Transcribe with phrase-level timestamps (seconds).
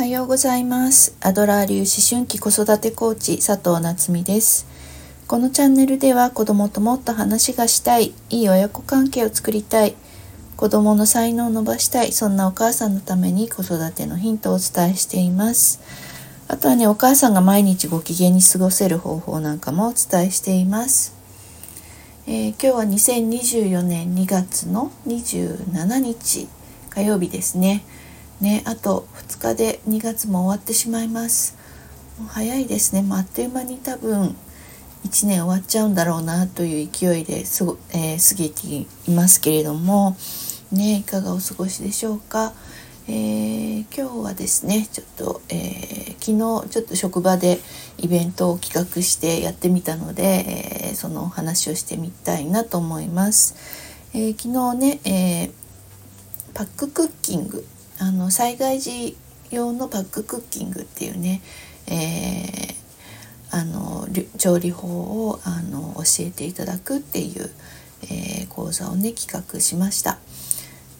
[0.00, 1.14] はようございます。
[1.20, 4.66] アドラー流思春期子育てコーチ佐藤夏実です。
[5.26, 9.94] このチャンネルでは子供ともっと話がしたいいい親子関係を作りたい
[10.56, 15.82] 子供の才能を伸ばしたいそんなお母さんのために子育てのヒントをお伝えしています。
[16.48, 21.14] あとはねお母さんが毎日ご機嫌に過ごせる方法なんかもお伝えしています。
[22.26, 26.48] えー、今日は2024年2月の27日
[26.88, 27.84] 火曜日ですね。
[28.40, 31.58] ね、あと2日で2月も終わってしまいます。
[32.18, 33.02] もう早いですね。
[33.02, 34.34] もうあっという間に多分
[35.04, 40.16] 1年終わっちゃうんだろうなという勢いですご、えー、過ぎていますけれども、
[40.72, 42.54] ね、いかがお過ごしでしょうか。
[43.08, 47.58] えー、今日はですねちょっと、えー、昨日ちょっと職場で
[47.98, 53.54] イベントを企画してやってみたので、えー、そのお話をしてみたいなと思います。
[54.14, 55.50] え昨日ね、え
[56.54, 57.66] パッククッキング
[58.00, 59.16] あの災害時
[59.50, 61.42] 用のパッククッキングっていうね、
[61.86, 62.74] え
[63.50, 67.50] あの調理法をあの教えていただくっていう、
[68.10, 70.18] え講座をね企画しました。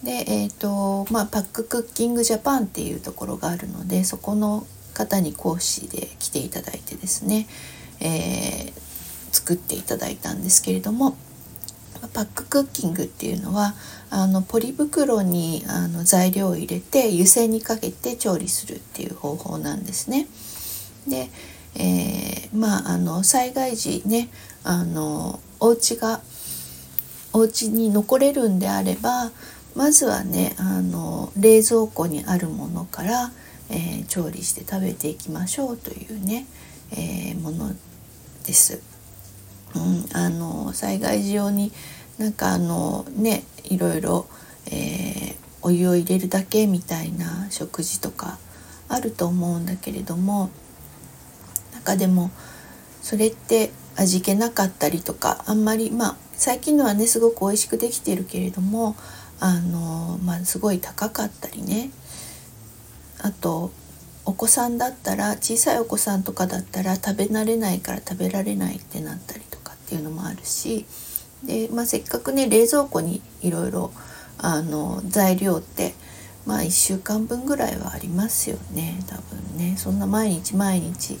[0.03, 7.47] で、えーとまあ、パッククッキングジャパンっていうところがあるのでそこの方に講師で来ていただいてですね、
[7.99, 8.73] えー、
[9.31, 11.15] 作っていただいたんですけれども
[12.07, 13.75] パッククッキングっていうのは
[14.09, 20.27] あのポリ袋にあの材料を入れて湯煎にかけて調理するっていう方法なんですね。
[21.07, 21.29] で、
[21.75, 24.29] えー、まああの災害時ね
[24.63, 26.21] あのお家が
[27.33, 29.31] お家に残れるんであれば
[29.75, 33.31] まずはねあの冷蔵庫にあるものから、
[33.69, 36.45] えー、調理して食べていきましょうというね、
[36.91, 37.71] えー、もの
[38.45, 38.90] です。
[39.75, 41.71] うん、あの災害時用に
[42.17, 44.27] なんかあのねいろいろ、
[44.67, 48.37] えー、お湯を入れるだけみたいな食事とか
[48.89, 50.49] あると思うんだけれども
[51.73, 52.31] なんかでも
[53.01, 58.95] それって味気なかったりとかあんまりまあ最近のはねすごく美味しくできているけれども
[59.39, 61.91] あの、まあ、すごい高かったりね。
[63.23, 63.71] あと
[64.25, 69.41] お子さんだったら小さいお子さんとかだったら食べ慣れないから食べられないってなったり
[69.91, 70.85] っていうのもあるし
[71.43, 73.91] で、まあ、せっかくね冷蔵庫にいろいろ
[75.09, 75.93] 材料って
[76.45, 81.17] まあ1週間分ぐらいはありますよね多分ねそんな毎日毎日、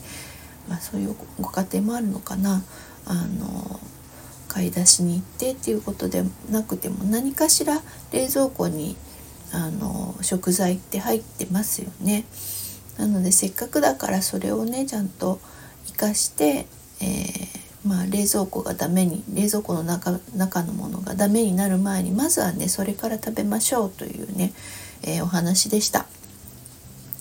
[0.69, 2.63] まあ、そういうご家庭もあるのかな
[3.05, 3.79] あの
[4.47, 7.81] 買い出しに行ってっていうことでなくても何かしら
[8.13, 8.95] 冷蔵庫に
[9.51, 12.23] あの食材って入ってますよね。
[12.97, 15.39] なのでせっかくだからそれをねちゃんと
[15.87, 16.67] 生かして、
[17.01, 24.53] えー、まあ、冷蔵庫がダメに冷蔵庫の中中のものがダメになる前にまずはねそれから食べましょうというね、
[25.01, 26.05] えー、お話でした。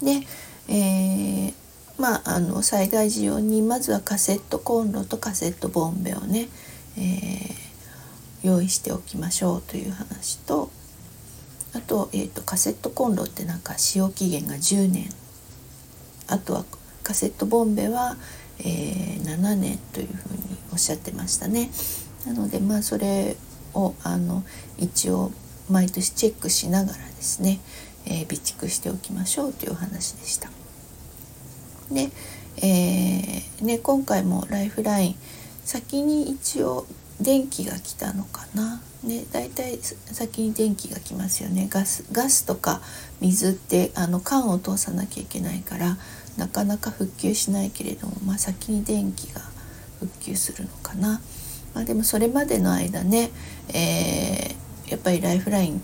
[0.02, 0.26] で、
[0.68, 1.54] えー、
[1.98, 6.48] まああの災害時用にまずはカセットコンロとカセットボンベをね
[6.96, 7.54] えー、
[8.42, 10.70] 用意しておきましょうという話と
[11.74, 15.08] あと,、えーと、カセットコンロってなんか使用期限が10年
[16.26, 16.64] あとは
[17.02, 18.16] カセットボンベは、
[18.60, 21.70] えー、7年というふうにおっしゃってましたね。
[22.26, 23.36] なのでまあそれ
[23.74, 24.44] をあの
[24.78, 25.32] 一応
[25.70, 27.60] 毎年チェックしながらですね、
[28.06, 30.50] えー、備蓄しておきましょうというお話でした。
[31.90, 32.10] で、
[32.58, 35.16] えーね、今回もライフライン
[35.64, 36.86] 先に一応
[37.20, 38.80] 電気が来たのかな？
[39.02, 42.82] ね、だいたい先に電気が来ますよねガスガスとか
[43.22, 45.96] 水ってあの管を通さなきゃいけないから
[46.36, 49.40] なかなか復旧しないけれども、まあ、先に電気が
[50.00, 51.22] 復旧するのかな、
[51.74, 53.30] まあ、でもそれまでの間ね、
[53.72, 55.80] えー、やっぱりライフライン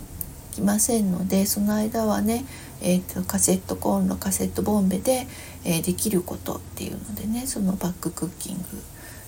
[0.52, 2.44] 来ませんのでその間はね、
[2.82, 5.26] えーと、カセットコーンロカセットボンベで、
[5.64, 8.62] えー、できることっていうのでねそのバッククッキング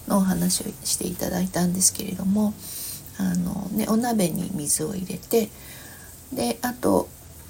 [0.09, 2.55] のお話をしていただいたんですけれども
[3.19, 5.49] あの、ね、お鍋に水を入れて
[6.33, 7.09] であと、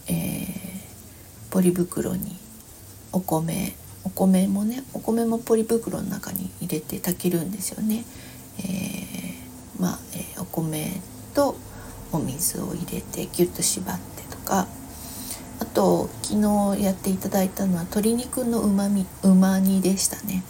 [0.09, 0.47] えー、
[1.51, 2.37] ポリ袋に
[3.13, 3.75] お米
[4.05, 8.05] お米もねお米もポリ袋の中に入れて炊けるんですよね。
[8.59, 11.01] えー、まあ、えー、お米
[11.35, 11.57] と
[12.13, 14.67] お水を入れてギュッと縛ってとか
[15.61, 20.43] あと昨日やっていただいたのは鶏肉のうまみうま煮でしたね。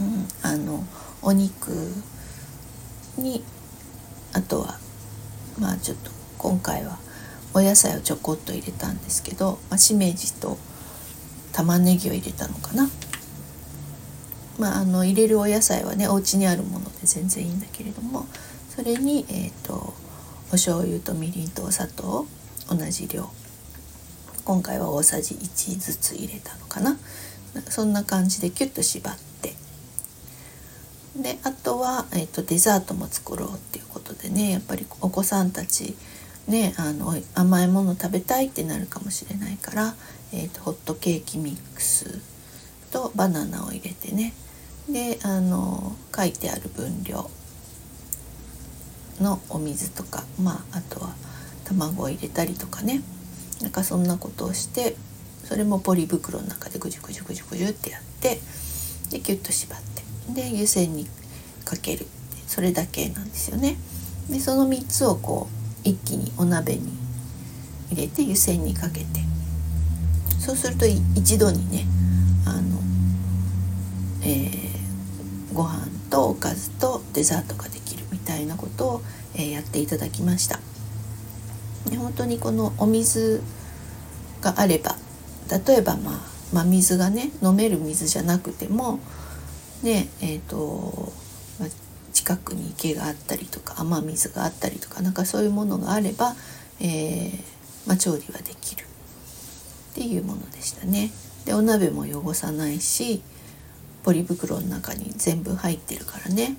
[0.00, 0.84] うん、あの
[1.26, 1.72] お肉
[3.18, 3.42] に
[4.32, 4.78] あとは
[5.58, 6.98] まあちょっと今回は
[7.52, 10.56] お野菜をちょこっと入れたんですけど、まあ、しめじと
[11.52, 12.88] 玉ねぎを入れたのかな。
[14.56, 18.26] まあ、あの入れるお野菜はねお家にあるもので全然いいんだけれども
[18.70, 19.94] それに、えーと、
[20.48, 22.26] お醤油とみりんとお砂糖
[22.70, 23.28] 同じ量
[24.44, 26.96] 今回は大さじ1ずつ入れたのかな
[27.68, 29.25] そんな感じでキュッと縛っ
[31.22, 35.96] であとは、えーと、デザートも作ろうっていうことでねやっぱりお子さんたち
[36.46, 39.94] ねあの甘いもの食べたいってなるかもしれないから、
[40.32, 42.20] えーと、ホットケーキミックス
[42.90, 44.32] とバナナを入れてね。
[44.88, 47.28] であの書いてある分量
[49.20, 51.16] のお水とかまああとは
[51.64, 53.02] 卵を入れたりとかね。
[53.62, 54.96] なんかそんなことをして
[55.44, 58.38] それもポリ袋の中でぐじゅぐじゅぐじゅぐじゅってやって
[59.10, 60.05] でキュッと縛って。
[60.34, 61.06] で湯煎に
[61.64, 62.06] かける
[62.46, 63.76] それだけなんですよね。
[64.30, 65.48] でその3つをこ
[65.84, 66.92] う一気にお鍋に
[67.90, 69.06] 入れて湯煎にかけて
[70.38, 71.84] そうすると一度にね
[72.44, 72.80] あの、
[74.22, 79.02] えー、ご飯とおかずとデザートができるみたいなことを、
[79.34, 80.60] えー、やっていただきました。
[81.88, 83.42] で本当にこのお水
[84.40, 84.96] があれば
[85.66, 88.98] 例えばまあ真水がね飲める水じゃなくても
[89.82, 91.12] ねえーと
[91.60, 91.68] まあ、
[92.12, 96.34] 近くに池があったりとか雨水があったりとかなんかそういうものがあれば、
[96.80, 97.40] えー、
[97.86, 101.10] まあ、調理はできるっていうものでしたね。
[101.44, 103.22] でお鍋も汚さないし
[104.02, 106.56] ポリ袋の中に全部入ってるからね。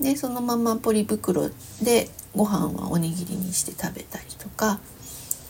[0.00, 1.50] でそのままポリ袋
[1.82, 4.80] でご飯はおにぎりにして食べたりとか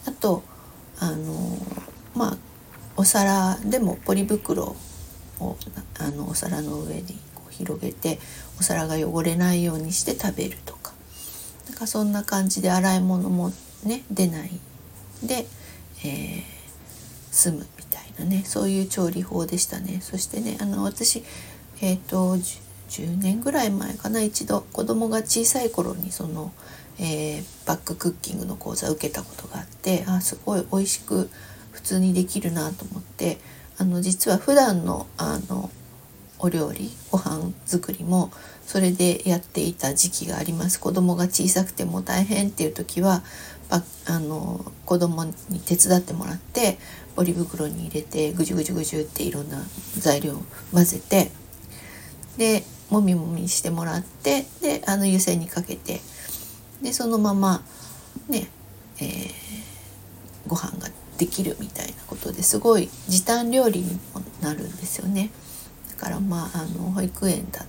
[0.06, 0.42] あと
[0.98, 1.56] あの
[2.14, 2.36] まあ
[2.96, 4.76] お皿でもポリ袋
[5.48, 5.56] を
[5.98, 8.18] あのお皿の上にこう広げて
[8.58, 10.92] お皿が汚れないようにして食べるとか。
[11.68, 13.52] なんかそんな感じで洗い物も
[13.84, 14.50] ね出ない。
[15.22, 15.46] で、
[16.04, 16.42] えー、
[17.30, 18.42] 済むみたいなね。
[18.44, 20.00] そういう調理法でしたね。
[20.02, 21.24] そしてねあの私
[21.80, 22.36] え、ー、と
[22.92, 26.52] 10年ぐらい前かな一度子供が小さい頃にその、
[27.00, 31.30] えー、バッククッキングの講座を受けたことがあってあすごい美味しく
[31.72, 33.38] 普通にできるなと思って
[33.82, 35.68] あの実は普段のあの
[36.38, 38.30] お料理ご飯作りも
[38.64, 40.78] それでやっていた時期があります。
[40.78, 43.24] 子供が小さくても大変っていう時は
[43.70, 43.82] あ
[44.20, 46.78] の子供に手伝ってもらって
[47.16, 49.60] ポリ袋に入れてぐじゅぐじゅぐじゅっていろんな
[49.98, 50.42] 材料を
[50.72, 51.32] 混ぜて
[52.36, 56.00] でもみもみしてもらってであの湯煎にかけて
[56.82, 57.64] でそのまま
[58.28, 58.46] ね、
[59.00, 59.28] えー、
[60.46, 60.88] ご飯が
[61.18, 61.94] できるみたいな。
[62.22, 65.30] ことですごい時短料理にもなるんですよね。
[65.90, 67.66] だからまああの保育園だ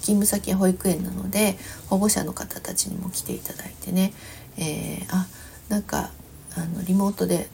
[0.00, 1.56] 勤務先は保育園なので
[1.88, 4.12] 保護者の方たちにも来ていただいてね、
[4.56, 5.26] えー、あ
[5.68, 6.10] なんか
[6.56, 7.48] あのリモートで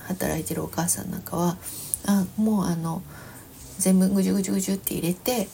[0.00, 1.56] 働いてるお母さんなんかは
[2.06, 3.02] あもうあの
[3.78, 5.48] 全部ぐじゅぐじゅぐじゅって入れて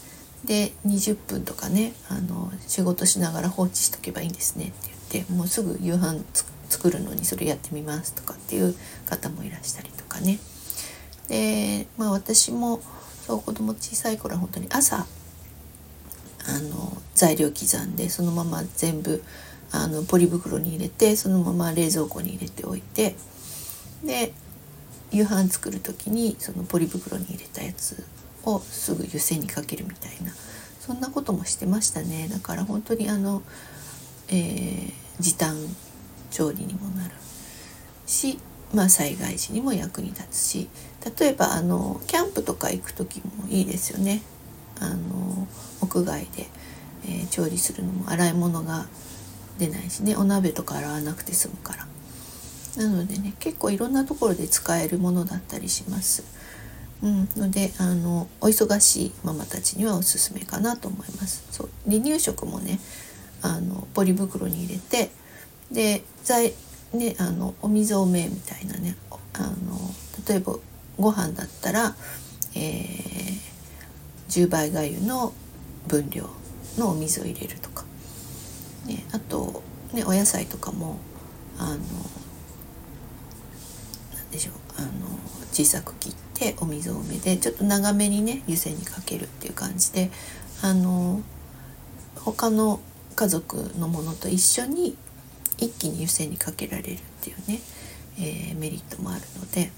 [0.44, 4.74] で20分とかねあの仕事しながら放置しとけばいいんですねって
[5.12, 6.20] 言ってもうすぐ夕飯
[6.68, 8.74] 作るのにそれやってみますとかっていう
[9.06, 9.85] 方もいらっしたりと
[10.16, 10.38] かね。
[11.28, 12.80] でまあ私も
[13.26, 19.22] そう子供小さい頃は本当に朝あの材料刻んでそのまま全部
[19.72, 23.16] あのポリ袋に入れてそのまま冷蔵庫に入れておいて
[24.04, 24.32] で
[25.10, 28.04] 夕飯作る時にそのポリ袋に入れたやつ
[28.44, 30.32] をすぐ湯煎にかけるみたいな
[30.80, 32.28] そんなこともしてましたね。
[32.30, 33.42] だから本当にあの、
[34.28, 35.56] えー、時短
[36.30, 37.14] 調理にもなる
[38.06, 38.38] し、
[38.74, 40.68] まあ、災害時にも役に立つし
[41.18, 44.22] 例えばあのキャンプとか行く時もいいですよね
[44.80, 45.46] あの
[45.80, 46.46] 屋外で、
[47.04, 48.86] えー、調理するのも洗い物が
[49.58, 51.86] 出ないしねお鍋とか洗わなくて済むから
[52.76, 56.24] なのでね結構いろんなところで使えるものだったりします。
[57.02, 61.44] うん、のであのお忙しいママたちにはおすすめかなと思います。
[61.50, 62.78] そう離乳食もね
[63.42, 65.10] あのポリ袋に入れて
[65.70, 66.52] で材
[66.96, 68.96] ねあのお水多めみたいなね
[69.34, 69.78] あの
[70.28, 70.56] 例えば
[70.98, 71.94] ご飯だったら、
[72.54, 73.36] えー、
[74.28, 75.32] 10倍がゆの
[75.86, 76.28] 分量
[76.78, 77.84] のお水を入れるとか、
[78.86, 79.62] ね、あと、
[79.92, 80.98] ね、お野菜とかも
[81.58, 81.78] あのなん
[84.30, 84.88] でしょうあの
[85.52, 90.10] 小さく切ってお水多めでちょっと長めにね湯煎にかけるっていう感じで
[90.62, 91.22] あの
[92.16, 92.80] 他の
[93.14, 94.96] 家族のものと一緒に
[95.58, 97.60] 一気に湯煎にかけられるっていうね、
[98.18, 99.70] えー、メリットもあるので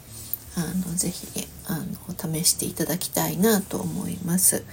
[0.57, 1.27] あのぜひ
[1.67, 4.65] あの試していただきたいなと思います。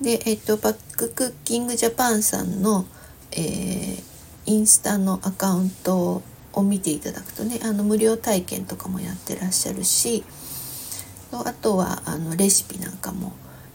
[0.00, 2.86] で、えっと、バッククッキングジャパンさんの、
[3.32, 4.02] えー、
[4.46, 10.24] インスタのアカウントを見ていただくとねあの無料体験とかもやってらっしゃるし
[11.32, 13.32] あとはあのレシピなんかも、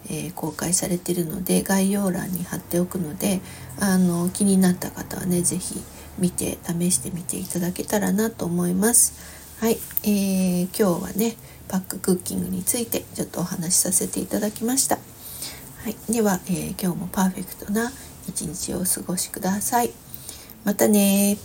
[0.07, 3.39] えー、公開されてるので概要欄に貼っておくので
[3.79, 5.81] あの気になった方はね是非
[6.17, 9.13] 見て試してみていただけたらなと思います。
[9.59, 14.97] はい、えー、今日はねパッククッキングについてちょっとお話しさせていただきました。
[15.83, 17.91] はい、では、えー、今日もパーフェクトな
[18.27, 19.91] 一日をお過ごしください。
[20.63, 21.37] またね